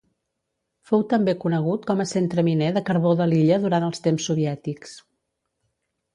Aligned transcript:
Fou 0.91 1.03
també 1.11 1.35
conegut 1.43 1.85
com 1.91 2.01
a 2.05 2.07
centre 2.13 2.45
miner 2.47 2.71
de 2.79 2.83
carbó 2.89 3.13
de 3.21 3.29
l'illa 3.35 3.61
durant 3.67 3.87
els 3.91 4.03
temps 4.09 4.27
soviètics. 4.33 4.99